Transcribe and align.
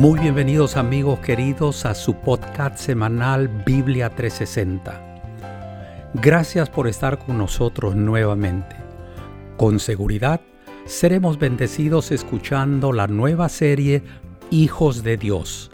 Muy 0.00 0.18
bienvenidos 0.18 0.78
amigos 0.78 1.18
queridos 1.18 1.84
a 1.84 1.94
su 1.94 2.14
podcast 2.14 2.78
semanal 2.78 3.48
Biblia 3.48 4.08
360. 4.08 5.20
Gracias 6.14 6.70
por 6.70 6.88
estar 6.88 7.18
con 7.18 7.36
nosotros 7.36 7.94
nuevamente. 7.94 8.76
Con 9.58 9.78
seguridad 9.78 10.40
seremos 10.86 11.38
bendecidos 11.38 12.12
escuchando 12.12 12.94
la 12.94 13.08
nueva 13.08 13.50
serie 13.50 14.02
Hijos 14.50 15.02
de 15.02 15.18
Dios. 15.18 15.70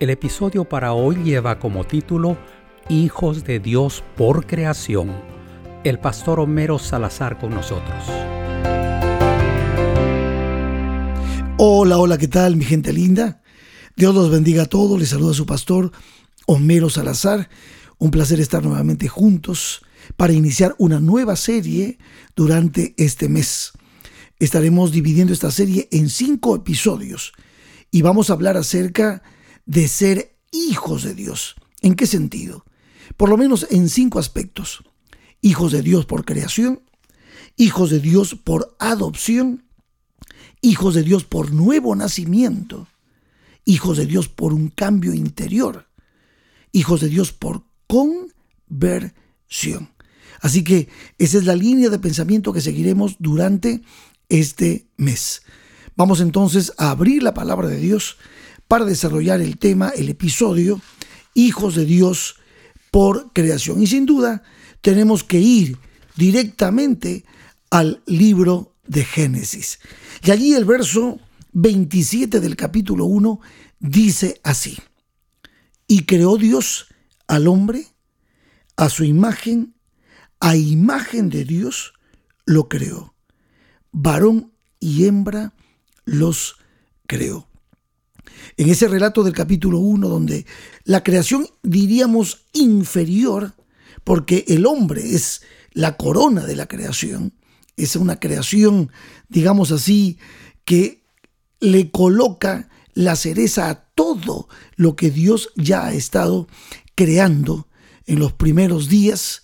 El 0.00 0.10
episodio 0.10 0.64
para 0.64 0.92
hoy 0.92 1.16
lleva 1.24 1.58
como 1.58 1.84
título 1.84 2.36
Hijos 2.90 3.42
de 3.44 3.58
Dios 3.58 4.04
por 4.18 4.44
creación. 4.46 5.12
El 5.82 5.98
pastor 5.98 6.40
Homero 6.40 6.78
Salazar 6.78 7.38
con 7.38 7.54
nosotros. 7.54 8.04
Hola, 11.58 11.96
hola, 11.96 12.18
¿qué 12.18 12.28
tal 12.28 12.54
mi 12.56 12.66
gente 12.66 12.92
linda? 12.92 13.40
Dios 13.96 14.14
los 14.14 14.30
bendiga 14.30 14.64
a 14.64 14.66
todos. 14.66 14.98
Les 15.00 15.08
saluda 15.08 15.32
su 15.32 15.46
pastor 15.46 15.90
Homero 16.44 16.90
Salazar. 16.90 17.48
Un 17.96 18.10
placer 18.10 18.40
estar 18.40 18.62
nuevamente 18.62 19.08
juntos 19.08 19.80
para 20.18 20.34
iniciar 20.34 20.74
una 20.76 21.00
nueva 21.00 21.34
serie 21.34 21.96
durante 22.34 22.94
este 22.98 23.30
mes. 23.30 23.72
Estaremos 24.38 24.92
dividiendo 24.92 25.32
esta 25.32 25.50
serie 25.50 25.88
en 25.92 26.10
cinco 26.10 26.54
episodios 26.54 27.32
y 27.90 28.02
vamos 28.02 28.28
a 28.28 28.34
hablar 28.34 28.58
acerca 28.58 29.22
de 29.64 29.88
ser 29.88 30.36
hijos 30.52 31.04
de 31.04 31.14
Dios. 31.14 31.56
¿En 31.80 31.94
qué 31.94 32.06
sentido? 32.06 32.66
Por 33.16 33.30
lo 33.30 33.38
menos 33.38 33.66
en 33.70 33.88
cinco 33.88 34.18
aspectos. 34.18 34.84
Hijos 35.40 35.72
de 35.72 35.80
Dios 35.80 36.04
por 36.04 36.26
creación, 36.26 36.82
hijos 37.56 37.88
de 37.88 38.00
Dios 38.00 38.34
por 38.34 38.76
adopción, 38.78 39.65
hijos 40.60 40.94
de 40.94 41.02
Dios 41.02 41.24
por 41.24 41.52
nuevo 41.52 41.94
nacimiento, 41.94 42.88
hijos 43.64 43.98
de 43.98 44.06
Dios 44.06 44.28
por 44.28 44.52
un 44.52 44.68
cambio 44.68 45.14
interior, 45.14 45.86
hijos 46.72 47.00
de 47.00 47.08
Dios 47.08 47.32
por 47.32 47.64
conversión. 47.86 49.90
Así 50.40 50.64
que 50.64 50.88
esa 51.18 51.38
es 51.38 51.44
la 51.44 51.56
línea 51.56 51.88
de 51.88 51.98
pensamiento 51.98 52.52
que 52.52 52.60
seguiremos 52.60 53.16
durante 53.18 53.82
este 54.28 54.86
mes. 54.96 55.42
Vamos 55.96 56.20
entonces 56.20 56.72
a 56.76 56.90
abrir 56.90 57.22
la 57.22 57.34
palabra 57.34 57.68
de 57.68 57.78
Dios 57.78 58.18
para 58.68 58.84
desarrollar 58.84 59.40
el 59.40 59.58
tema, 59.58 59.90
el 59.90 60.08
episodio, 60.08 60.80
hijos 61.34 61.74
de 61.74 61.84
Dios 61.84 62.36
por 62.90 63.32
creación. 63.32 63.82
Y 63.82 63.86
sin 63.86 64.06
duda 64.06 64.42
tenemos 64.82 65.24
que 65.24 65.40
ir 65.40 65.78
directamente 66.16 67.24
al 67.70 68.02
libro 68.06 68.75
de 68.86 69.04
Génesis. 69.04 69.78
Y 70.22 70.30
allí 70.30 70.54
el 70.54 70.64
verso 70.64 71.18
27 71.52 72.40
del 72.40 72.56
capítulo 72.56 73.06
1 73.06 73.40
dice 73.78 74.40
así, 74.42 74.76
y 75.86 76.04
creó 76.04 76.36
Dios 76.36 76.88
al 77.28 77.48
hombre 77.48 77.86
a 78.76 78.88
su 78.88 79.04
imagen, 79.04 79.74
a 80.40 80.56
imagen 80.56 81.30
de 81.30 81.44
Dios 81.44 81.94
lo 82.44 82.68
creó, 82.68 83.14
varón 83.90 84.52
y 84.80 85.06
hembra 85.06 85.54
los 86.04 86.56
creó. 87.06 87.48
En 88.56 88.68
ese 88.68 88.88
relato 88.88 89.22
del 89.22 89.32
capítulo 89.32 89.78
1, 89.78 90.08
donde 90.08 90.46
la 90.84 91.02
creación 91.02 91.48
diríamos 91.62 92.46
inferior, 92.52 93.54
porque 94.04 94.44
el 94.48 94.66
hombre 94.66 95.14
es 95.14 95.42
la 95.72 95.96
corona 95.96 96.44
de 96.44 96.56
la 96.56 96.66
creación, 96.66 97.32
es 97.76 97.96
una 97.96 98.18
creación, 98.18 98.90
digamos 99.28 99.70
así, 99.70 100.18
que 100.64 101.04
le 101.60 101.90
coloca 101.90 102.68
la 102.94 103.16
cereza 103.16 103.68
a 103.68 103.86
todo 103.94 104.48
lo 104.76 104.96
que 104.96 105.10
Dios 105.10 105.50
ya 105.56 105.86
ha 105.86 105.92
estado 105.92 106.48
creando 106.94 107.68
en 108.06 108.18
los 108.18 108.32
primeros 108.32 108.88
días. 108.88 109.42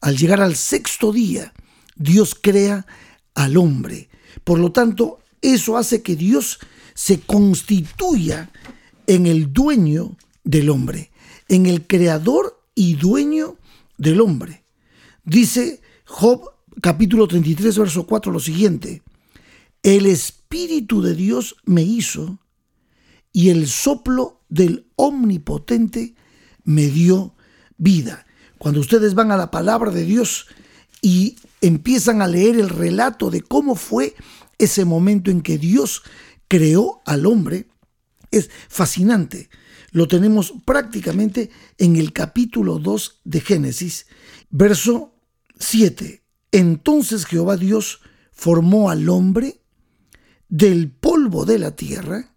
Al 0.00 0.16
llegar 0.16 0.40
al 0.40 0.56
sexto 0.56 1.12
día, 1.12 1.52
Dios 1.96 2.34
crea 2.34 2.86
al 3.34 3.56
hombre. 3.56 4.08
Por 4.42 4.58
lo 4.58 4.72
tanto, 4.72 5.20
eso 5.42 5.76
hace 5.76 6.02
que 6.02 6.16
Dios 6.16 6.58
se 6.94 7.20
constituya 7.20 8.50
en 9.06 9.26
el 9.26 9.52
dueño 9.52 10.16
del 10.44 10.70
hombre, 10.70 11.10
en 11.48 11.66
el 11.66 11.86
creador 11.86 12.62
y 12.74 12.94
dueño 12.94 13.56
del 13.98 14.20
hombre. 14.20 14.64
Dice 15.24 15.80
Job 16.06 16.53
capítulo 16.80 17.26
33, 17.26 17.78
verso 17.78 18.06
4 18.06 18.32
lo 18.32 18.40
siguiente, 18.40 19.02
el 19.82 20.06
Espíritu 20.06 21.02
de 21.02 21.14
Dios 21.14 21.56
me 21.64 21.82
hizo 21.82 22.38
y 23.32 23.50
el 23.50 23.66
soplo 23.66 24.42
del 24.48 24.86
Omnipotente 24.96 26.14
me 26.64 26.86
dio 26.86 27.34
vida. 27.76 28.26
Cuando 28.58 28.80
ustedes 28.80 29.14
van 29.14 29.30
a 29.30 29.36
la 29.36 29.50
palabra 29.50 29.90
de 29.90 30.04
Dios 30.04 30.46
y 31.02 31.36
empiezan 31.60 32.22
a 32.22 32.28
leer 32.28 32.56
el 32.56 32.70
relato 32.70 33.30
de 33.30 33.42
cómo 33.42 33.74
fue 33.74 34.14
ese 34.58 34.84
momento 34.84 35.30
en 35.30 35.42
que 35.42 35.58
Dios 35.58 36.02
creó 36.48 37.02
al 37.04 37.26
hombre, 37.26 37.66
es 38.30 38.50
fascinante. 38.68 39.50
Lo 39.90 40.08
tenemos 40.08 40.54
prácticamente 40.64 41.50
en 41.78 41.96
el 41.96 42.12
capítulo 42.12 42.78
2 42.78 43.20
de 43.24 43.40
Génesis, 43.40 44.06
verso 44.50 45.14
7. 45.58 46.23
Entonces 46.54 47.26
Jehová 47.26 47.56
Dios 47.56 48.00
formó 48.30 48.88
al 48.88 49.08
hombre 49.08 49.60
del 50.48 50.88
polvo 50.88 51.44
de 51.44 51.58
la 51.58 51.74
tierra 51.74 52.36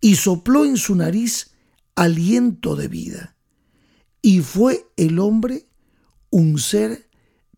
y 0.00 0.16
sopló 0.16 0.64
en 0.64 0.76
su 0.76 0.96
nariz 0.96 1.52
aliento 1.94 2.74
de 2.74 2.88
vida. 2.88 3.36
Y 4.22 4.40
fue 4.40 4.88
el 4.96 5.20
hombre 5.20 5.68
un 6.30 6.58
ser 6.58 7.08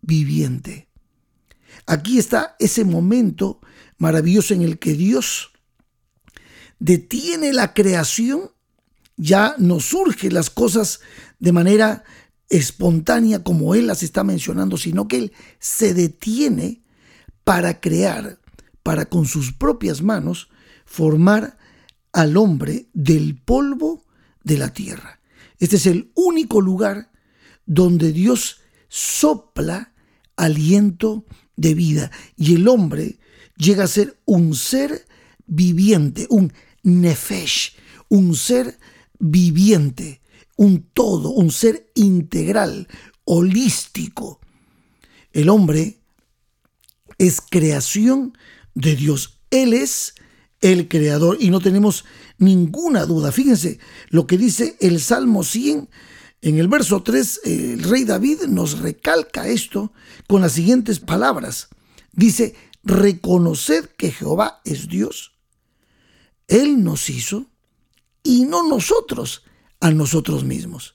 viviente. 0.02 0.90
Aquí 1.86 2.18
está 2.18 2.56
ese 2.58 2.84
momento 2.84 3.62
maravilloso 3.96 4.52
en 4.52 4.60
el 4.60 4.78
que 4.78 4.92
Dios 4.92 5.50
detiene 6.78 7.54
la 7.54 7.72
creación, 7.72 8.50
ya 9.16 9.54
no 9.56 9.80
surgen 9.80 10.34
las 10.34 10.50
cosas 10.50 11.00
de 11.38 11.52
manera 11.52 12.04
espontánea 12.50 13.42
como 13.42 13.74
Él 13.74 13.86
las 13.86 14.02
está 14.02 14.24
mencionando, 14.24 14.76
sino 14.76 15.08
que 15.08 15.16
Él 15.16 15.32
se 15.58 15.94
detiene 15.94 16.82
para 17.44 17.80
crear 17.80 18.38
para 18.82 19.06
con 19.06 19.26
sus 19.26 19.52
propias 19.52 20.02
manos 20.02 20.48
formar 20.84 21.56
al 22.12 22.36
hombre 22.36 22.88
del 22.92 23.36
polvo 23.36 24.04
de 24.42 24.58
la 24.58 24.72
tierra. 24.72 25.20
Este 25.58 25.76
es 25.76 25.86
el 25.86 26.10
único 26.14 26.60
lugar 26.60 27.10
donde 27.66 28.12
Dios 28.12 28.60
sopla 28.88 29.92
aliento 30.36 31.24
de 31.56 31.74
vida 31.74 32.10
y 32.36 32.56
el 32.56 32.66
hombre 32.66 33.18
llega 33.56 33.84
a 33.84 33.88
ser 33.88 34.18
un 34.24 34.54
ser 34.54 35.06
viviente, 35.46 36.26
un 36.30 36.52
nefesh, 36.82 37.76
un 38.08 38.34
ser 38.34 38.78
viviente, 39.18 40.19
un 40.60 40.82
todo, 40.92 41.30
un 41.30 41.50
ser 41.50 41.90
integral, 41.94 42.86
holístico. 43.24 44.40
El 45.32 45.48
hombre 45.48 46.02
es 47.16 47.40
creación 47.40 48.36
de 48.74 48.94
Dios. 48.94 49.40
Él 49.50 49.72
es 49.72 50.12
el 50.60 50.86
creador 50.86 51.38
y 51.40 51.48
no 51.48 51.60
tenemos 51.60 52.04
ninguna 52.36 53.06
duda. 53.06 53.32
Fíjense 53.32 53.78
lo 54.10 54.26
que 54.26 54.36
dice 54.36 54.76
el 54.80 55.00
Salmo 55.00 55.44
100. 55.44 55.88
En 56.42 56.58
el 56.58 56.68
verso 56.68 57.02
3, 57.02 57.40
el 57.44 57.82
rey 57.82 58.04
David 58.04 58.42
nos 58.42 58.80
recalca 58.80 59.48
esto 59.48 59.94
con 60.28 60.42
las 60.42 60.52
siguientes 60.52 61.00
palabras. 61.00 61.68
Dice, 62.12 62.54
reconoced 62.84 63.86
que 63.96 64.12
Jehová 64.12 64.60
es 64.66 64.88
Dios. 64.88 65.32
Él 66.48 66.84
nos 66.84 67.08
hizo 67.08 67.46
y 68.22 68.44
no 68.44 68.68
nosotros 68.68 69.44
a 69.80 69.90
nosotros 69.90 70.44
mismos. 70.44 70.94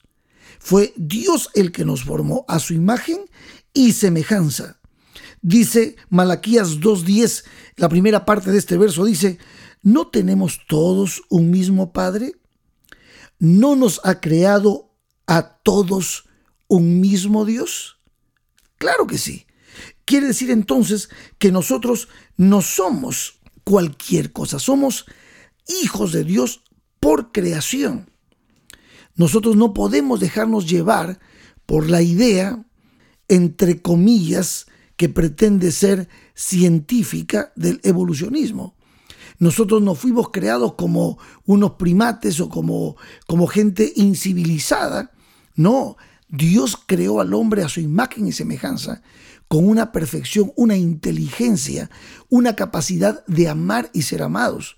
Fue 0.58 0.92
Dios 0.96 1.50
el 1.54 1.72
que 1.72 1.84
nos 1.84 2.04
formó 2.04 2.44
a 2.48 2.58
su 2.58 2.74
imagen 2.74 3.18
y 3.72 3.92
semejanza. 3.92 4.80
Dice 5.42 5.96
Malaquías 6.08 6.80
2.10, 6.80 7.44
la 7.76 7.88
primera 7.88 8.24
parte 8.24 8.50
de 8.50 8.58
este 8.58 8.76
verso 8.76 9.04
dice, 9.04 9.38
¿no 9.82 10.08
tenemos 10.08 10.60
todos 10.66 11.22
un 11.28 11.50
mismo 11.50 11.92
Padre? 11.92 12.32
¿No 13.38 13.76
nos 13.76 14.00
ha 14.04 14.20
creado 14.20 14.94
a 15.26 15.58
todos 15.62 16.28
un 16.68 17.00
mismo 17.00 17.44
Dios? 17.44 17.98
Claro 18.78 19.06
que 19.06 19.18
sí. 19.18 19.46
Quiere 20.04 20.28
decir 20.28 20.50
entonces 20.50 21.10
que 21.38 21.52
nosotros 21.52 22.08
no 22.36 22.62
somos 22.62 23.40
cualquier 23.64 24.32
cosa, 24.32 24.58
somos 24.58 25.06
hijos 25.82 26.12
de 26.12 26.24
Dios 26.24 26.62
por 27.00 27.32
creación. 27.32 28.10
Nosotros 29.16 29.56
no 29.56 29.74
podemos 29.74 30.20
dejarnos 30.20 30.68
llevar 30.68 31.18
por 31.64 31.88
la 31.88 32.02
idea, 32.02 32.64
entre 33.28 33.80
comillas, 33.82 34.66
que 34.96 35.08
pretende 35.08 35.72
ser 35.72 36.08
científica 36.34 37.52
del 37.56 37.80
evolucionismo. 37.82 38.74
Nosotros 39.38 39.82
no 39.82 39.94
fuimos 39.94 40.30
creados 40.30 40.74
como 40.74 41.18
unos 41.44 41.72
primates 41.72 42.40
o 42.40 42.48
como, 42.48 42.96
como 43.26 43.46
gente 43.46 43.92
incivilizada. 43.96 45.12
No, 45.54 45.96
Dios 46.28 46.78
creó 46.86 47.20
al 47.20 47.34
hombre 47.34 47.62
a 47.62 47.68
su 47.68 47.80
imagen 47.80 48.26
y 48.26 48.32
semejanza 48.32 49.02
con 49.48 49.68
una 49.68 49.92
perfección, 49.92 50.52
una 50.56 50.76
inteligencia, 50.76 51.90
una 52.28 52.56
capacidad 52.56 53.24
de 53.26 53.48
amar 53.48 53.90
y 53.92 54.02
ser 54.02 54.22
amados. 54.22 54.76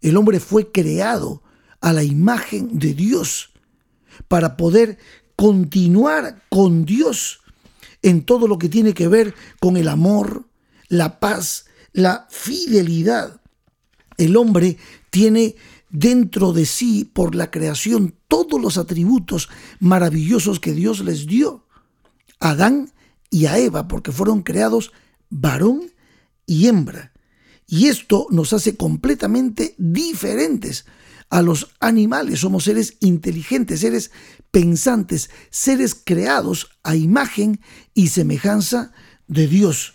El 0.00 0.16
hombre 0.16 0.40
fue 0.40 0.72
creado 0.72 1.42
a 1.80 1.92
la 1.92 2.02
imagen 2.02 2.78
de 2.78 2.94
Dios 2.94 3.50
para 4.26 4.56
poder 4.56 4.98
continuar 5.36 6.42
con 6.48 6.84
Dios 6.84 7.40
en 8.02 8.24
todo 8.24 8.48
lo 8.48 8.58
que 8.58 8.68
tiene 8.68 8.94
que 8.94 9.08
ver 9.08 9.34
con 9.60 9.76
el 9.76 9.88
amor, 9.88 10.48
la 10.88 11.20
paz, 11.20 11.66
la 11.92 12.26
fidelidad. 12.30 13.40
El 14.16 14.36
hombre 14.36 14.78
tiene 15.10 15.56
dentro 15.90 16.52
de 16.52 16.66
sí, 16.66 17.04
por 17.04 17.34
la 17.34 17.50
creación, 17.50 18.14
todos 18.28 18.60
los 18.60 18.78
atributos 18.78 19.48
maravillosos 19.80 20.60
que 20.60 20.72
Dios 20.72 21.00
les 21.00 21.26
dio. 21.26 21.66
Adán 22.40 22.92
y 23.30 23.46
a 23.46 23.58
Eva, 23.58 23.88
porque 23.88 24.12
fueron 24.12 24.42
creados 24.42 24.92
varón 25.30 25.92
y 26.46 26.66
hembra. 26.66 27.12
Y 27.66 27.88
esto 27.88 28.26
nos 28.30 28.52
hace 28.52 28.76
completamente 28.76 29.74
diferentes 29.78 30.86
a 31.30 31.42
los 31.42 31.68
animales. 31.80 32.40
Somos 32.40 32.64
seres 32.64 32.96
inteligentes, 33.00 33.80
seres 33.80 34.10
pensantes, 34.50 35.30
seres 35.50 35.94
creados 35.94 36.70
a 36.82 36.96
imagen 36.96 37.60
y 37.94 38.08
semejanza 38.08 38.92
de 39.26 39.46
Dios. 39.46 39.94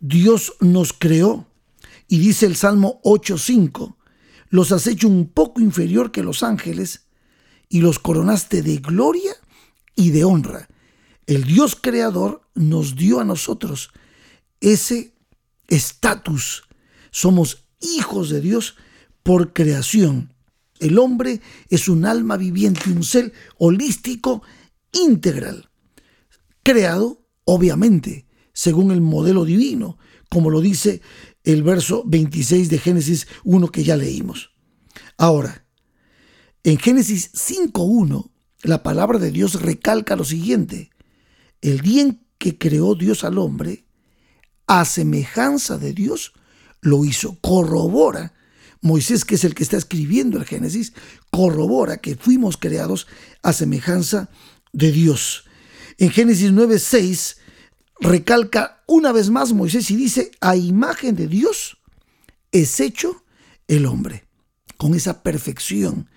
Dios 0.00 0.54
nos 0.60 0.92
creó 0.92 1.46
y 2.08 2.18
dice 2.18 2.46
el 2.46 2.56
Salmo 2.56 3.00
8.5, 3.04 3.96
los 4.48 4.72
has 4.72 4.86
hecho 4.86 5.08
un 5.08 5.28
poco 5.28 5.60
inferior 5.60 6.10
que 6.12 6.22
los 6.22 6.42
ángeles 6.42 7.06
y 7.68 7.80
los 7.80 7.98
coronaste 7.98 8.62
de 8.62 8.78
gloria 8.78 9.32
y 9.96 10.10
de 10.10 10.24
honra. 10.24 10.68
El 11.26 11.44
Dios 11.44 11.76
creador 11.80 12.42
nos 12.54 12.96
dio 12.96 13.20
a 13.20 13.24
nosotros 13.24 13.92
ese 14.60 15.14
estatus. 15.68 16.64
Somos 17.10 17.64
hijos 17.80 18.28
de 18.28 18.40
Dios 18.40 18.76
por 19.22 19.52
creación. 19.52 20.31
El 20.82 20.98
hombre 20.98 21.40
es 21.68 21.88
un 21.88 22.04
alma 22.04 22.36
viviente, 22.36 22.90
un 22.90 23.04
ser 23.04 23.32
holístico 23.56 24.42
integral, 24.92 25.70
creado, 26.64 27.24
obviamente, 27.44 28.26
según 28.52 28.90
el 28.90 29.00
modelo 29.00 29.44
divino, 29.44 29.96
como 30.28 30.50
lo 30.50 30.60
dice 30.60 31.00
el 31.44 31.62
verso 31.62 32.02
26 32.04 32.68
de 32.68 32.78
Génesis 32.78 33.28
1 33.44 33.68
que 33.68 33.84
ya 33.84 33.96
leímos. 33.96 34.50
Ahora, 35.16 35.68
en 36.64 36.78
Génesis 36.78 37.32
5.1, 37.32 38.32
la 38.62 38.82
palabra 38.82 39.20
de 39.20 39.30
Dios 39.30 39.62
recalca 39.62 40.16
lo 40.16 40.24
siguiente. 40.24 40.90
El 41.60 41.80
día 41.80 42.02
en 42.02 42.26
que 42.38 42.58
creó 42.58 42.96
Dios 42.96 43.22
al 43.22 43.38
hombre, 43.38 43.86
a 44.66 44.84
semejanza 44.84 45.78
de 45.78 45.92
Dios, 45.92 46.32
lo 46.80 47.04
hizo. 47.04 47.38
Corrobora. 47.40 48.34
Moisés, 48.82 49.24
que 49.24 49.36
es 49.36 49.44
el 49.44 49.54
que 49.54 49.62
está 49.62 49.76
escribiendo 49.76 50.38
el 50.38 50.44
Génesis, 50.44 50.92
corrobora 51.30 51.98
que 51.98 52.16
fuimos 52.16 52.56
creados 52.56 53.06
a 53.42 53.52
semejanza 53.52 54.28
de 54.72 54.92
Dios. 54.92 55.44
En 55.98 56.10
Génesis 56.10 56.50
9.6 56.52 57.36
recalca 58.00 58.82
una 58.86 59.12
vez 59.12 59.30
más 59.30 59.52
Moisés 59.52 59.90
y 59.90 59.96
dice, 59.96 60.32
a 60.40 60.56
imagen 60.56 61.14
de 61.14 61.28
Dios 61.28 61.78
es 62.50 62.80
hecho 62.80 63.24
el 63.68 63.86
hombre, 63.86 64.26
con 64.76 64.94
esa 64.94 65.22
perfección, 65.22 66.10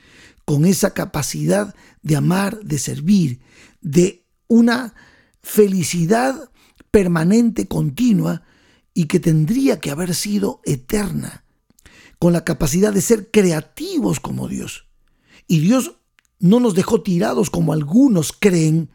con 0.44 0.66
esa 0.66 0.94
capacidad 0.94 1.76
de 2.02 2.16
amar, 2.16 2.60
de 2.62 2.80
servir, 2.80 3.42
de 3.82 4.26
una 4.48 4.96
felicidad 5.42 6.50
permanente, 6.92 7.68
continua, 7.68 8.44
y 8.94 9.06
que 9.06 9.20
tendría 9.20 9.80
que 9.80 9.92
haber 9.92 10.16
sido 10.16 10.62
eterna, 10.66 11.45
con 12.26 12.34
la 12.34 12.44
capacidad 12.44 12.92
de 12.92 13.02
ser 13.02 13.30
creativos 13.30 14.20
como 14.20 14.48
Dios. 14.48 14.88
Y 15.46 15.60
Dios 15.60 15.98
no 16.40 16.60
nos 16.60 16.74
dejó 16.74 17.04
tirados 17.04 17.52
como 17.52 17.72
algunos 17.72 18.34
creen 18.34 18.90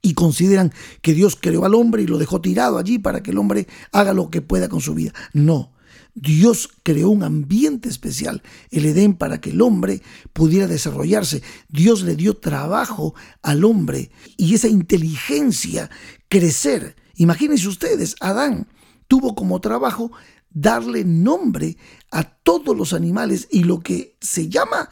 y 0.00 0.14
consideran 0.14 0.72
que 1.02 1.12
Dios 1.12 1.34
creó 1.34 1.64
al 1.64 1.74
hombre 1.74 2.02
y 2.02 2.06
lo 2.06 2.18
dejó 2.18 2.40
tirado 2.40 2.78
allí 2.78 3.00
para 3.00 3.20
que 3.20 3.32
el 3.32 3.38
hombre 3.38 3.66
haga 3.90 4.12
lo 4.12 4.30
que 4.30 4.42
pueda 4.42 4.68
con 4.68 4.80
su 4.80 4.94
vida. 4.94 5.12
No, 5.32 5.72
Dios 6.14 6.68
creó 6.84 7.10
un 7.10 7.24
ambiente 7.24 7.88
especial, 7.88 8.44
el 8.70 8.86
Edén, 8.86 9.14
para 9.14 9.40
que 9.40 9.50
el 9.50 9.60
hombre 9.60 10.00
pudiera 10.32 10.68
desarrollarse. 10.68 11.42
Dios 11.68 12.02
le 12.02 12.14
dio 12.14 12.36
trabajo 12.36 13.12
al 13.42 13.64
hombre 13.64 14.12
y 14.36 14.54
esa 14.54 14.68
inteligencia 14.68 15.90
crecer. 16.28 16.94
Imagínense 17.16 17.66
ustedes, 17.66 18.14
Adán 18.20 18.68
tuvo 19.08 19.34
como 19.34 19.60
trabajo 19.60 20.12
darle 20.50 21.04
nombre 21.04 21.76
a 22.10 22.24
todos 22.24 22.76
los 22.76 22.92
animales 22.92 23.48
y 23.50 23.64
lo 23.64 23.80
que 23.80 24.16
se 24.20 24.48
llama 24.48 24.90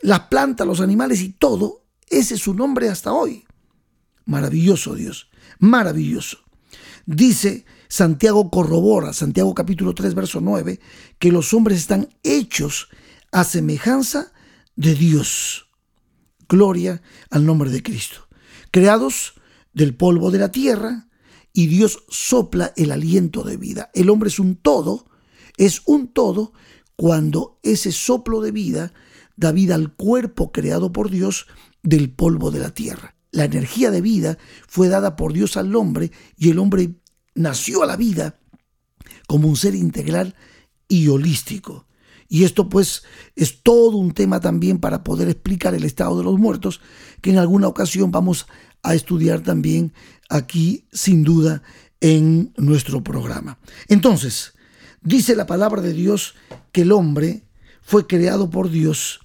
la 0.00 0.28
planta, 0.28 0.64
los 0.64 0.80
animales 0.80 1.20
y 1.20 1.30
todo, 1.30 1.84
ese 2.08 2.34
es 2.34 2.40
su 2.40 2.54
nombre 2.54 2.88
hasta 2.88 3.12
hoy. 3.12 3.44
Maravilloso 4.24 4.94
Dios, 4.94 5.28
maravilloso. 5.58 6.38
Dice 7.06 7.64
Santiago 7.88 8.50
corrobora, 8.50 9.12
Santiago 9.12 9.54
capítulo 9.54 9.94
3, 9.94 10.14
verso 10.14 10.40
9, 10.40 10.80
que 11.18 11.32
los 11.32 11.54
hombres 11.54 11.78
están 11.78 12.08
hechos 12.22 12.88
a 13.32 13.44
semejanza 13.44 14.32
de 14.74 14.94
Dios. 14.94 15.68
Gloria 16.48 17.02
al 17.30 17.44
nombre 17.44 17.70
de 17.70 17.82
Cristo. 17.82 18.28
Creados 18.70 19.34
del 19.72 19.94
polvo 19.94 20.30
de 20.30 20.38
la 20.38 20.50
tierra, 20.50 21.08
y 21.56 21.68
Dios 21.68 22.04
sopla 22.10 22.74
el 22.76 22.92
aliento 22.92 23.42
de 23.42 23.56
vida. 23.56 23.90
El 23.94 24.10
hombre 24.10 24.28
es 24.28 24.38
un 24.38 24.56
todo, 24.56 25.06
es 25.56 25.80
un 25.86 26.08
todo 26.08 26.52
cuando 26.96 27.58
ese 27.62 27.92
soplo 27.92 28.42
de 28.42 28.52
vida 28.52 28.92
da 29.36 29.52
vida 29.52 29.74
al 29.74 29.94
cuerpo 29.94 30.52
creado 30.52 30.92
por 30.92 31.08
Dios 31.08 31.46
del 31.82 32.10
polvo 32.10 32.50
de 32.50 32.58
la 32.58 32.74
tierra. 32.74 33.16
La 33.30 33.46
energía 33.46 33.90
de 33.90 34.02
vida 34.02 34.36
fue 34.68 34.88
dada 34.88 35.16
por 35.16 35.32
Dios 35.32 35.56
al 35.56 35.74
hombre 35.74 36.12
y 36.36 36.50
el 36.50 36.58
hombre 36.58 36.96
nació 37.34 37.82
a 37.82 37.86
la 37.86 37.96
vida 37.96 38.38
como 39.26 39.48
un 39.48 39.56
ser 39.56 39.74
integral 39.74 40.34
y 40.88 41.08
holístico. 41.08 41.86
Y 42.28 42.44
esto 42.44 42.68
pues 42.68 43.04
es 43.34 43.62
todo 43.62 43.96
un 43.96 44.12
tema 44.12 44.40
también 44.40 44.78
para 44.78 45.02
poder 45.02 45.30
explicar 45.30 45.74
el 45.74 45.84
estado 45.84 46.18
de 46.18 46.24
los 46.24 46.38
muertos, 46.38 46.82
que 47.22 47.30
en 47.30 47.38
alguna 47.38 47.68
ocasión 47.68 48.10
vamos 48.10 48.46
a 48.86 48.94
estudiar 48.94 49.40
también 49.40 49.92
aquí 50.28 50.86
sin 50.92 51.24
duda 51.24 51.62
en 52.00 52.52
nuestro 52.56 53.02
programa. 53.02 53.58
Entonces, 53.88 54.54
dice 55.02 55.34
la 55.34 55.46
palabra 55.46 55.82
de 55.82 55.92
Dios 55.92 56.34
que 56.70 56.82
el 56.82 56.92
hombre 56.92 57.42
fue 57.82 58.06
creado 58.06 58.48
por 58.48 58.70
Dios 58.70 59.20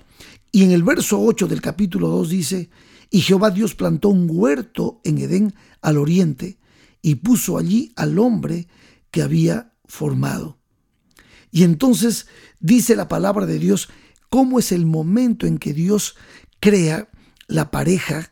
y 0.52 0.64
en 0.64 0.72
el 0.72 0.84
verso 0.84 1.22
8 1.22 1.48
del 1.48 1.62
capítulo 1.62 2.10
2 2.10 2.30
dice, 2.30 2.70
y 3.12 3.22
Jehová 3.22 3.52
Dios 3.52 3.76
plantó 3.76 4.10
un 4.10 4.28
huerto 4.30 5.00
en 5.04 5.20
Edén 5.20 5.54
al 5.82 5.98
oriente 5.98 6.58
y 7.02 7.16
puso 7.16 7.58
allí 7.58 7.94
al 7.96 8.18
hombre 8.18 8.68
que 9.12 9.22
había 9.22 9.74
formado. 9.86 10.58
Y 11.52 11.64
entonces 11.64 12.28
dice 12.60 12.96
la 12.96 13.08
palabra 13.08 13.46
de 13.46 13.60
Dios 13.60 13.90
cómo 14.30 14.58
es 14.60 14.72
el 14.72 14.86
momento 14.86 15.46
en 15.46 15.58
que 15.58 15.74
Dios 15.74 16.16
crea 16.60 17.10
la 17.48 17.70
pareja 17.70 18.31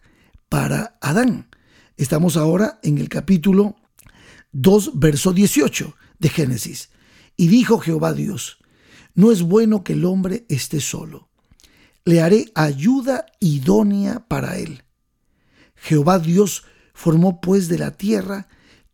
para 0.49 0.97
Adán. 0.99 1.47
Estamos 1.95 2.35
ahora 2.35 2.79
en 2.81 2.97
el 2.97 3.07
capítulo 3.07 3.75
2, 4.51 4.99
verso 4.99 5.31
18 5.31 5.95
de 6.17 6.29
Génesis. 6.29 6.89
Y 7.37 7.47
dijo 7.47 7.77
Jehová 7.77 8.13
Dios, 8.13 8.57
no 9.13 9.31
es 9.31 9.43
bueno 9.43 9.83
que 9.83 9.93
el 9.93 10.05
hombre 10.05 10.45
esté 10.49 10.81
solo. 10.81 11.29
Le 12.03 12.21
haré 12.21 12.51
ayuda 12.55 13.27
idónea 13.39 14.27
para 14.27 14.57
él. 14.57 14.83
Jehová 15.75 16.19
Dios 16.19 16.65
formó 16.93 17.39
pues 17.39 17.67
de 17.67 17.77
la 17.77 17.91
tierra 17.91 18.47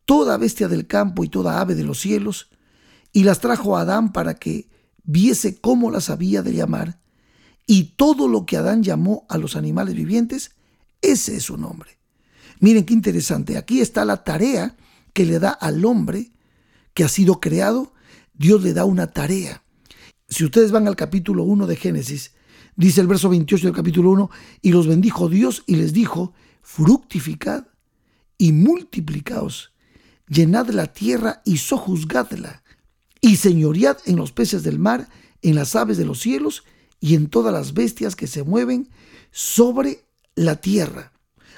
toda 0.04 0.38
bestia 0.38 0.68
del 0.68 0.86
campo 0.86 1.24
y 1.24 1.30
toda 1.30 1.62
ave 1.62 1.74
de 1.74 1.84
los 1.84 2.00
cielos, 2.00 2.50
y 3.12 3.24
las 3.24 3.40
trajo 3.40 3.78
a 3.78 3.82
Adán 3.82 4.12
para 4.12 4.36
que 4.36 4.70
viese 5.04 5.60
cómo 5.60 5.90
las 5.90 6.10
había 6.10 6.44
de 6.44 6.54
llamar, 6.54 7.00
y 7.66 7.96
todo 7.96 8.28
lo 8.28 8.46
que 8.46 8.58
Adán 8.58 8.84
llamó 8.84 9.26
a 9.30 9.38
los 9.38 9.56
animales 9.56 9.96
vivientes, 9.96 10.55
ese 11.12 11.38
es 11.38 11.44
su 11.44 11.58
nombre. 11.58 11.98
Miren 12.60 12.86
qué 12.86 12.94
interesante. 12.94 13.58
Aquí 13.58 13.82
está 13.82 14.06
la 14.06 14.24
tarea 14.24 14.76
que 15.14 15.26
le 15.26 15.40
da 15.40 15.50
al 15.50 15.84
hombre 15.86 16.32
que 16.94 17.04
ha 17.04 17.10
sido 17.10 17.40
creado. 17.40 17.94
Dios 18.34 18.64
le 18.64 18.74
da 18.74 18.86
una 18.86 19.08
tarea. 19.08 19.64
Si 20.28 20.44
ustedes 20.44 20.72
van 20.72 20.88
al 20.88 20.96
capítulo 20.96 21.44
1 21.44 21.68
de 21.68 21.76
Génesis, 21.76 22.32
dice 22.76 23.02
el 23.02 23.08
verso 23.08 23.30
28 23.30 23.68
del 23.68 23.76
capítulo 23.76 24.12
1, 24.12 24.30
y 24.62 24.72
los 24.72 24.88
bendijo 24.88 25.30
Dios 25.30 25.64
y 25.68 25.76
les 25.76 25.94
dijo, 25.94 26.34
fructificad 26.62 27.68
y 28.38 28.52
multiplicaos, 28.52 29.72
llenad 30.28 30.70
la 30.70 30.88
tierra 30.88 31.42
y 31.46 31.58
sojuzgadla, 31.58 32.64
y 33.22 33.36
señoread 33.38 33.98
en 34.06 34.16
los 34.16 34.32
peces 34.32 34.64
del 34.64 34.80
mar, 34.80 35.08
en 35.42 35.56
las 35.56 35.76
aves 35.76 35.98
de 35.98 36.06
los 36.06 36.20
cielos 36.20 36.64
y 37.00 37.14
en 37.14 37.28
todas 37.28 37.54
las 37.54 37.74
bestias 37.74 38.16
que 38.16 38.28
se 38.28 38.44
mueven 38.44 38.90
sobre 39.32 40.05
la 40.36 40.58
tierra. 40.58 41.12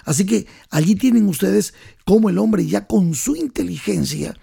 Así 0.06 0.26
que 0.26 0.48
allí 0.70 0.96
tienen 0.96 1.28
ustedes 1.28 1.74
cómo 2.06 2.30
el 2.30 2.38
hombre 2.38 2.66
ya 2.66 2.88
con 2.88 3.14
su 3.14 3.36
inteligencia 3.36 4.36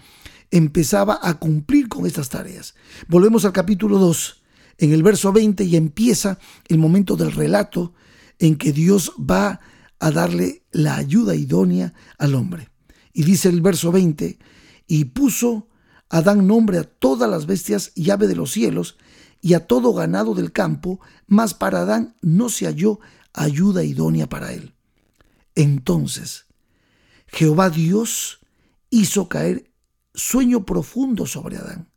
empezaba 0.51 1.19
a 1.23 1.35
cumplir 1.39 1.89
con 1.89 2.07
estas 2.07 2.29
tareas. 2.29 2.75
Volvemos 3.09 3.45
al 3.45 3.53
capítulo 3.53 3.99
2, 3.99 4.43
en 4.79 4.93
el 4.93 5.03
verso 5.03 5.33
20, 5.33 5.65
y 5.65 5.77
empieza 5.77 6.39
el 6.69 6.79
momento 6.79 7.17
del 7.17 7.33
relato 7.33 7.95
en 8.39 8.57
que 8.57 8.73
Dios 8.73 9.13
va 9.19 9.61
a 9.99 10.11
darle 10.11 10.65
la 10.71 10.97
ayuda 10.97 11.35
idónea 11.35 11.95
al 12.19 12.35
hombre. 12.35 12.69
Y 13.13 13.23
dice 13.23 13.49
el 13.49 13.63
verso 13.63 13.91
20, 13.91 14.39
y 14.87 15.05
puso 15.07 15.69
Adán 16.11 16.47
nombre 16.47 16.79
a 16.79 16.85
todas 16.85 17.29
las 17.29 17.47
bestias 17.47 17.93
y 17.95 18.11
ave 18.11 18.29
de 18.29 18.37
los 18.37 18.53
cielos 18.53 18.99
y 19.41 19.55
a 19.55 19.67
todo 19.67 19.93
ganado 19.93 20.35
del 20.35 20.53
campo, 20.53 21.01
mas 21.27 21.55
para 21.55 21.81
Adán 21.81 22.15
no 22.23 22.49
se 22.49 22.67
halló 22.67 23.01
ayuda 23.35 23.85
idónea 23.85 24.29
para 24.29 24.53
él. 24.53 24.75
Entonces 25.55 26.47
Jehová 27.27 27.69
Dios 27.69 28.41
hizo 28.91 29.29
caer 29.29 29.71
sueño 30.15 30.65
profundo 30.65 31.27
sobre 31.27 31.57
Adán, 31.57 31.91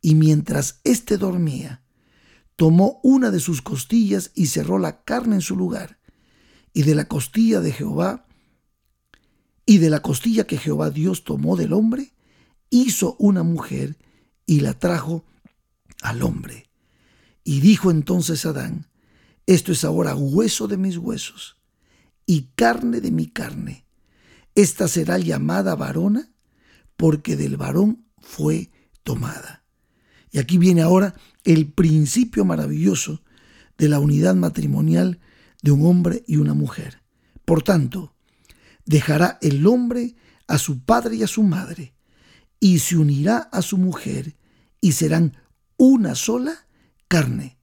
y 0.00 0.14
mientras 0.14 0.80
éste 0.84 1.18
dormía, 1.18 1.82
tomó 2.56 3.00
una 3.02 3.30
de 3.30 3.40
sus 3.40 3.62
costillas 3.62 4.30
y 4.34 4.46
cerró 4.46 4.78
la 4.78 5.02
carne 5.02 5.36
en 5.36 5.40
su 5.40 5.56
lugar, 5.56 5.98
y 6.72 6.82
de 6.82 6.94
la 6.94 7.08
costilla 7.08 7.60
de 7.60 7.72
Jehová, 7.72 8.26
y 9.66 9.78
de 9.78 9.90
la 9.90 10.02
costilla 10.02 10.46
que 10.46 10.58
Jehová 10.58 10.90
Dios 10.90 11.24
tomó 11.24 11.56
del 11.56 11.72
hombre, 11.72 12.12
hizo 12.70 13.16
una 13.18 13.42
mujer 13.42 13.96
y 14.46 14.60
la 14.60 14.78
trajo 14.78 15.24
al 16.02 16.22
hombre. 16.22 16.68
Y 17.42 17.60
dijo 17.60 17.90
entonces 17.90 18.44
Adán, 18.46 18.88
esto 19.46 19.72
es 19.72 19.84
ahora 19.84 20.14
hueso 20.14 20.68
de 20.68 20.76
mis 20.76 20.96
huesos 20.96 21.58
y 22.26 22.50
carne 22.54 23.00
de 23.00 23.10
mi 23.10 23.26
carne. 23.26 23.84
Esta 24.54 24.88
será 24.88 25.18
llamada 25.18 25.74
varona 25.74 26.30
porque 26.96 27.36
del 27.36 27.56
varón 27.56 28.06
fue 28.18 28.70
tomada. 29.02 29.64
Y 30.30 30.38
aquí 30.38 30.58
viene 30.58 30.82
ahora 30.82 31.14
el 31.44 31.70
principio 31.70 32.44
maravilloso 32.44 33.22
de 33.78 33.88
la 33.88 33.98
unidad 33.98 34.34
matrimonial 34.34 35.20
de 35.62 35.70
un 35.70 35.86
hombre 35.86 36.24
y 36.26 36.36
una 36.36 36.54
mujer. 36.54 37.02
Por 37.44 37.62
tanto, 37.62 38.14
dejará 38.86 39.38
el 39.42 39.66
hombre 39.66 40.16
a 40.46 40.58
su 40.58 40.80
padre 40.84 41.16
y 41.16 41.22
a 41.22 41.26
su 41.26 41.42
madre, 41.42 41.94
y 42.60 42.78
se 42.78 42.96
unirá 42.96 43.38
a 43.38 43.62
su 43.62 43.78
mujer, 43.78 44.36
y 44.80 44.92
serán 44.92 45.36
una 45.76 46.14
sola 46.14 46.66
carne. 47.08 47.53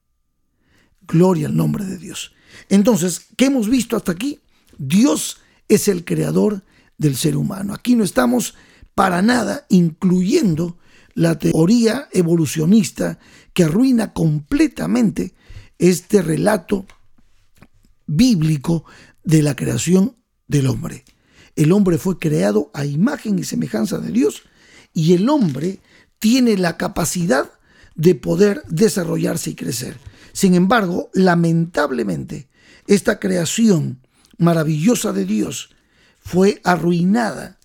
Gloria 1.06 1.48
al 1.48 1.56
nombre 1.56 1.84
de 1.84 1.98
Dios. 1.98 2.32
Entonces, 2.68 3.26
¿qué 3.36 3.46
hemos 3.46 3.68
visto 3.68 3.96
hasta 3.96 4.12
aquí? 4.12 4.40
Dios 4.78 5.38
es 5.68 5.88
el 5.88 6.04
creador 6.04 6.64
del 6.98 7.16
ser 7.16 7.36
humano. 7.36 7.74
Aquí 7.74 7.96
no 7.96 8.04
estamos 8.04 8.54
para 8.94 9.22
nada 9.22 9.66
incluyendo 9.68 10.78
la 11.14 11.38
teoría 11.38 12.08
evolucionista 12.12 13.18
que 13.52 13.64
arruina 13.64 14.12
completamente 14.12 15.34
este 15.78 16.22
relato 16.22 16.86
bíblico 18.06 18.84
de 19.24 19.42
la 19.42 19.56
creación 19.56 20.16
del 20.46 20.66
hombre. 20.66 21.04
El 21.56 21.72
hombre 21.72 21.98
fue 21.98 22.18
creado 22.18 22.70
a 22.72 22.86
imagen 22.86 23.38
y 23.38 23.44
semejanza 23.44 23.98
de 23.98 24.10
Dios 24.10 24.42
y 24.94 25.12
el 25.14 25.28
hombre 25.28 25.80
tiene 26.18 26.56
la 26.56 26.76
capacidad 26.76 27.50
de 27.94 28.14
poder 28.14 28.62
desarrollarse 28.68 29.50
y 29.50 29.54
crecer. 29.54 29.98
Sin 30.32 30.54
embargo, 30.54 31.10
lamentablemente, 31.12 32.48
esta 32.86 33.18
creación 33.18 34.06
maravillosa 34.38 35.12
de 35.12 35.24
Dios 35.24 35.70
fue 36.18 36.60
arruinada 36.64 37.58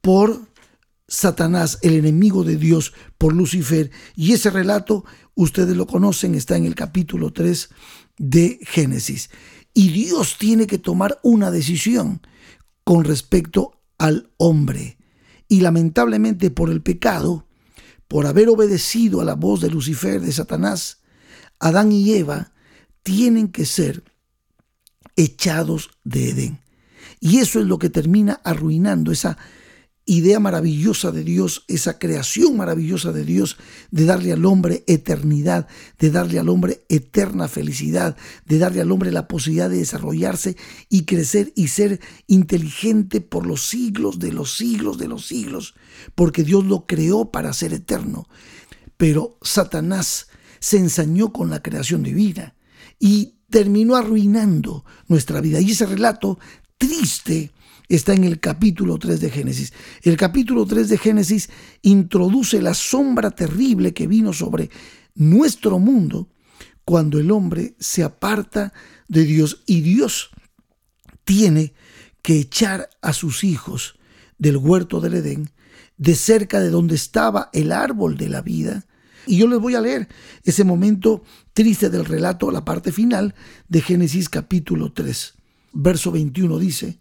por 0.00 0.48
Satanás, 1.08 1.78
el 1.82 1.94
enemigo 1.94 2.44
de 2.44 2.56
Dios, 2.56 2.92
por 3.18 3.32
Lucifer. 3.34 3.90
Y 4.14 4.32
ese 4.32 4.50
relato, 4.50 5.04
ustedes 5.34 5.76
lo 5.76 5.86
conocen, 5.86 6.34
está 6.34 6.56
en 6.56 6.64
el 6.64 6.74
capítulo 6.74 7.32
3 7.32 7.68
de 8.18 8.58
Génesis. 8.62 9.30
Y 9.72 9.90
Dios 9.90 10.36
tiene 10.38 10.66
que 10.66 10.78
tomar 10.78 11.20
una 11.22 11.50
decisión 11.50 12.22
con 12.82 13.04
respecto 13.04 13.82
al 13.98 14.30
hombre. 14.36 14.96
Y 15.48 15.60
lamentablemente 15.60 16.50
por 16.50 16.70
el 16.70 16.82
pecado, 16.82 17.46
por 18.08 18.26
haber 18.26 18.48
obedecido 18.48 19.20
a 19.20 19.24
la 19.24 19.34
voz 19.34 19.60
de 19.60 19.70
Lucifer, 19.70 20.20
de 20.20 20.32
Satanás, 20.32 21.02
Adán 21.58 21.92
y 21.92 22.12
Eva 22.14 22.52
tienen 23.02 23.48
que 23.48 23.66
ser 23.66 24.04
echados 25.16 25.90
de 26.04 26.30
Edén. 26.30 26.60
Y 27.20 27.38
eso 27.38 27.60
es 27.60 27.66
lo 27.66 27.78
que 27.78 27.90
termina 27.90 28.40
arruinando 28.44 29.12
esa 29.12 29.38
idea 30.08 30.38
maravillosa 30.38 31.10
de 31.10 31.24
Dios, 31.24 31.64
esa 31.66 31.98
creación 31.98 32.56
maravillosa 32.56 33.10
de 33.10 33.24
Dios, 33.24 33.58
de 33.90 34.04
darle 34.04 34.32
al 34.32 34.44
hombre 34.44 34.84
eternidad, 34.86 35.66
de 35.98 36.10
darle 36.10 36.38
al 36.38 36.48
hombre 36.48 36.84
eterna 36.88 37.48
felicidad, 37.48 38.16
de 38.44 38.58
darle 38.58 38.80
al 38.80 38.92
hombre 38.92 39.10
la 39.10 39.26
posibilidad 39.26 39.68
de 39.68 39.78
desarrollarse 39.78 40.56
y 40.88 41.06
crecer 41.06 41.52
y 41.56 41.68
ser 41.68 42.00
inteligente 42.28 43.20
por 43.20 43.46
los 43.46 43.66
siglos 43.66 44.20
de 44.20 44.32
los 44.32 44.56
siglos 44.56 44.96
de 44.96 45.08
los 45.08 45.26
siglos, 45.26 45.74
porque 46.14 46.44
Dios 46.44 46.64
lo 46.64 46.86
creó 46.86 47.32
para 47.32 47.52
ser 47.52 47.72
eterno. 47.72 48.28
Pero 48.96 49.38
Satanás 49.42 50.28
se 50.60 50.78
ensañó 50.78 51.32
con 51.32 51.50
la 51.50 51.62
creación 51.62 52.02
divina 52.02 52.54
y 52.98 53.34
terminó 53.50 53.96
arruinando 53.96 54.84
nuestra 55.08 55.40
vida. 55.40 55.60
Y 55.60 55.70
ese 55.70 55.86
relato 55.86 56.38
triste 56.78 57.52
está 57.88 58.14
en 58.14 58.24
el 58.24 58.40
capítulo 58.40 58.98
3 58.98 59.20
de 59.20 59.30
Génesis. 59.30 59.72
El 60.02 60.16
capítulo 60.16 60.66
3 60.66 60.88
de 60.88 60.98
Génesis 60.98 61.50
introduce 61.82 62.60
la 62.60 62.74
sombra 62.74 63.30
terrible 63.30 63.94
que 63.94 64.06
vino 64.06 64.32
sobre 64.32 64.70
nuestro 65.14 65.78
mundo 65.78 66.28
cuando 66.84 67.18
el 67.18 67.30
hombre 67.30 67.74
se 67.78 68.02
aparta 68.02 68.72
de 69.08 69.24
Dios 69.24 69.62
y 69.66 69.80
Dios 69.80 70.30
tiene 71.24 71.74
que 72.22 72.38
echar 72.38 72.88
a 73.02 73.12
sus 73.12 73.44
hijos 73.44 73.98
del 74.38 74.56
huerto 74.56 75.00
del 75.00 75.14
Edén, 75.14 75.50
de 75.96 76.14
cerca 76.14 76.60
de 76.60 76.70
donde 76.70 76.94
estaba 76.94 77.50
el 77.52 77.72
árbol 77.72 78.16
de 78.16 78.28
la 78.28 78.42
vida. 78.42 78.86
Y 79.26 79.38
yo 79.38 79.48
les 79.48 79.58
voy 79.58 79.74
a 79.74 79.80
leer 79.80 80.08
ese 80.44 80.64
momento 80.64 81.22
triste 81.52 81.90
del 81.90 82.04
relato, 82.04 82.50
la 82.50 82.64
parte 82.64 82.92
final 82.92 83.34
de 83.68 83.80
Génesis 83.80 84.28
capítulo 84.28 84.92
3. 84.92 85.34
Verso 85.72 86.12
21 86.12 86.58
dice, 86.58 87.00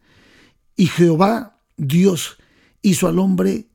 y 0.76 0.88
Jehová, 0.88 1.62
Dios, 1.78 2.38
hizo 2.82 3.08
al 3.08 3.20
hombre 3.20 3.70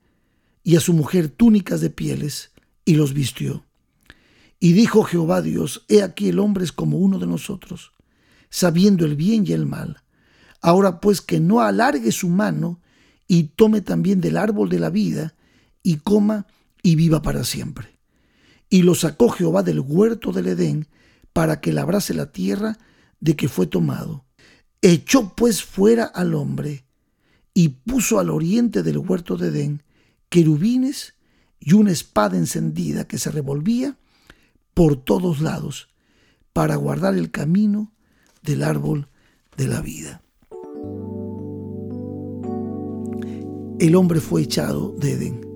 y 0.63 0.77
a 0.77 0.81
su 0.81 0.93
mujer 0.93 1.29
túnicas 1.29 1.81
de 1.81 1.91
pieles 1.91 2.51
y 2.85 2.95
los 2.95 3.15
vistió. 3.15 3.65
Y 4.59 4.73
dijo 4.73 5.05
Jehová 5.05 5.41
Dios, 5.41 5.85
He 5.89 6.03
aquí 6.03 6.29
el 6.29 6.39
hombre 6.39 6.65
es 6.65 6.73
como 6.73 6.99
uno 6.99 7.19
de 7.19 7.27
nosotros, 7.27 7.93
sabiendo 8.51 9.07
el 9.07 9.17
bien 9.17 9.47
y 9.47 9.53
el 9.53 9.65
mal. 9.65 10.03
Ahora 10.61 11.01
pues 11.01 11.23
que 11.23 11.41
no 11.41 11.61
alargue 11.61 12.13
su 12.13 12.29
mano 12.29 12.81
y 13.27 13.45
tome 13.45 13.81
también 13.81 14.21
del 14.21 14.37
árbol 14.37 14.69
de 14.69 14.79
la 14.79 14.91
vida 14.91 15.35
y 15.83 15.97
coma 15.97 16.47
y 16.83 16.97
viva 16.97 17.23
para 17.23 17.45
siempre. 17.45 18.00
Y 18.71 18.83
lo 18.83 18.95
sacó 18.95 19.29
Jehová 19.29 19.63
del 19.63 19.81
huerto 19.81 20.33
del 20.33 20.47
Edén 20.47 20.87
para 21.33 21.61
que 21.61 21.73
labrase 21.73 22.15
la 22.15 22.33
tierra 22.33 22.79
de 23.19 23.37
que 23.37 23.49
fue 23.49 23.67
tomado. 23.67 24.25
Echó 24.81 25.35
pues 25.35 25.63
fuera 25.63 26.05
al 26.05 26.35
hombre 26.35 26.85
y 27.53 27.69
puso 27.69 28.19
al 28.19 28.31
oriente 28.31 28.83
del 28.83 28.99
huerto 28.99 29.37
de 29.37 29.49
Edén 29.49 29.83
querubines 30.31 31.15
y 31.59 31.75
una 31.75 31.91
espada 31.91 32.39
encendida 32.39 33.07
que 33.07 33.19
se 33.19 33.31
revolvía 33.31 33.99
por 34.73 34.97
todos 34.97 35.41
lados 35.41 35.89
para 36.53 36.77
guardar 36.77 37.15
el 37.15 37.31
camino 37.31 37.93
del 38.43 38.63
árbol 38.63 39.09
de 39.57 39.69
la 39.69 39.83
vida. 39.83 40.23
El 43.79 43.97
hombre 43.97 44.21
fue 44.21 44.43
echado 44.43 44.95
de 44.99 45.13
Edén. 45.13 45.50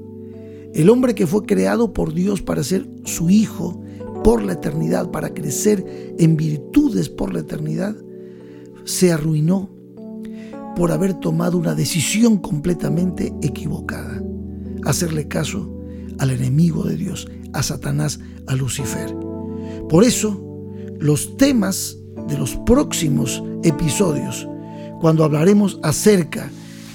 El 0.74 0.90
hombre 0.90 1.14
que 1.14 1.28
fue 1.28 1.46
creado 1.46 1.92
por 1.92 2.14
Dios 2.14 2.42
para 2.42 2.64
ser 2.64 2.88
su 3.04 3.30
hijo 3.30 3.80
por 4.24 4.42
la 4.42 4.54
eternidad, 4.54 5.10
para 5.10 5.32
crecer 5.32 6.14
en 6.18 6.36
virtudes 6.36 7.08
por 7.08 7.32
la 7.32 7.40
eternidad, 7.40 7.94
se 8.84 9.12
arruinó 9.12 9.70
por 10.74 10.90
haber 10.90 11.14
tomado 11.14 11.58
una 11.58 11.74
decisión 11.74 12.38
completamente 12.38 13.32
equivocada. 13.42 14.20
Hacerle 14.84 15.28
caso 15.28 15.70
al 16.18 16.30
enemigo 16.30 16.82
de 16.84 16.96
Dios, 16.96 17.28
a 17.52 17.62
Satanás, 17.62 18.18
a 18.48 18.56
Lucifer. 18.56 19.14
Por 19.88 20.02
eso, 20.02 20.42
los 20.98 21.36
temas 21.36 21.98
de 22.28 22.36
los 22.36 22.56
próximos 22.66 23.44
episodios, 23.62 24.48
cuando 25.00 25.22
hablaremos 25.22 25.78
acerca 25.82 26.50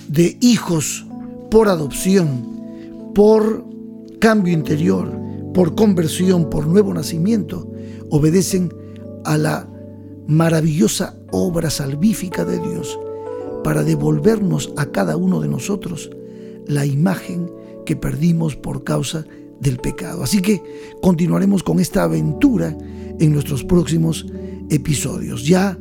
de 0.09 0.38
hijos 0.41 1.05
por 1.50 1.69
adopción, 1.69 2.59
por 3.13 3.68
cambio 4.19 4.53
interior, 4.53 5.11
por 5.53 5.75
conversión, 5.75 6.49
por 6.49 6.67
nuevo 6.67 6.93
nacimiento, 6.93 7.71
obedecen 8.09 8.73
a 9.25 9.38
la 9.38 9.69
maravillosa 10.27 11.17
obra 11.31 11.69
salvífica 11.69 12.45
de 12.45 12.59
Dios 12.59 12.99
para 13.63 13.83
devolvernos 13.83 14.73
a 14.77 14.88
cada 14.88 15.17
uno 15.17 15.41
de 15.41 15.47
nosotros 15.47 16.09
la 16.67 16.85
imagen 16.85 17.51
que 17.85 17.95
perdimos 17.95 18.55
por 18.55 18.83
causa 18.83 19.25
del 19.59 19.77
pecado. 19.77 20.23
Así 20.23 20.41
que 20.41 20.61
continuaremos 21.01 21.63
con 21.63 21.79
esta 21.79 22.03
aventura 22.03 22.77
en 23.19 23.33
nuestros 23.33 23.63
próximos 23.63 24.25
episodios. 24.69 25.45
Ya 25.45 25.77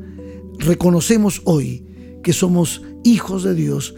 reconocemos 0.58 1.42
hoy 1.44 1.86
que 2.22 2.32
somos 2.32 2.82
hijos 3.04 3.44
de 3.44 3.54
Dios 3.54 3.94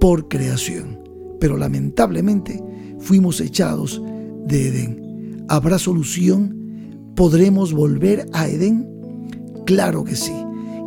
por 0.00 0.28
creación, 0.28 0.98
pero 1.38 1.56
lamentablemente 1.56 2.62
fuimos 3.02 3.40
echados 3.40 4.00
de 4.46 4.68
Edén. 4.68 5.44
¿Habrá 5.48 5.78
solución? 5.78 7.12
¿Podremos 7.14 7.72
volver 7.72 8.26
a 8.32 8.48
Edén? 8.48 8.88
Claro 9.66 10.04
que 10.04 10.16
sí. 10.16 10.32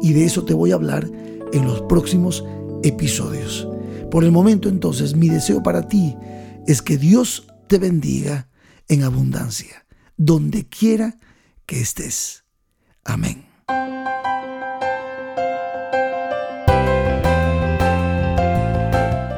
Y 0.01 0.13
de 0.13 0.25
eso 0.25 0.43
te 0.43 0.53
voy 0.53 0.71
a 0.71 0.75
hablar 0.75 1.09
en 1.53 1.65
los 1.65 1.81
próximos 1.83 2.43
episodios. 2.83 3.67
Por 4.09 4.23
el 4.23 4.31
momento 4.31 4.69
entonces 4.69 5.15
mi 5.15 5.29
deseo 5.29 5.61
para 5.61 5.87
ti 5.87 6.15
es 6.67 6.81
que 6.81 6.97
Dios 6.97 7.47
te 7.67 7.77
bendiga 7.77 8.47
en 8.87 9.03
abundancia, 9.03 9.85
donde 10.17 10.67
quiera 10.67 11.17
que 11.65 11.81
estés. 11.81 12.43
Amén. 13.03 13.45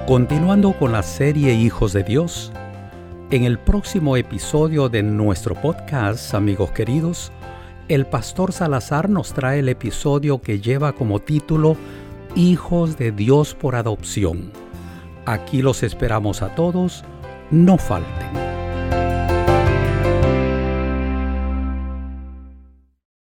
Continuando 0.08 0.72
con 0.78 0.94
la 0.94 1.04
serie 1.04 1.54
Hijos 1.54 1.92
de 1.92 2.02
Dios, 2.02 2.54
en 3.32 3.44
el 3.44 3.60
próximo 3.60 4.16
episodio 4.16 4.88
de 4.88 5.04
nuestro 5.04 5.54
podcast, 5.56 6.34
amigos 6.34 6.72
queridos, 6.72 7.32
el 7.90 8.06
pastor 8.06 8.54
Salazar 8.54 9.10
nos 9.10 9.34
trae 9.34 9.60
el 9.60 9.70
episodio 9.70 10.42
que 10.42 10.62
lleva 10.62 10.94
como 10.94 11.20
título 11.20 11.76
Hijos 12.36 12.98
de 12.98 13.12
Dios 13.12 13.54
por 13.54 13.76
adopción. 13.76 14.52
Aquí 15.26 15.62
los 15.62 15.84
esperamos 15.84 16.42
a 16.42 16.56
todos, 16.56 17.04
no 17.52 17.78
falten. 17.78 18.47